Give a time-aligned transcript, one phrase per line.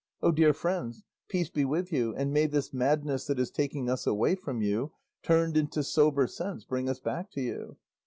[0.23, 4.07] O dear friends, peace be with you, and may this madness that is taking us
[4.07, 7.77] away from you, turned into sober sense, bring us back to you."